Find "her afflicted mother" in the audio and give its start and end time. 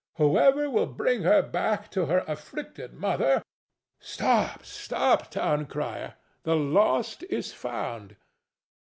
2.07-3.43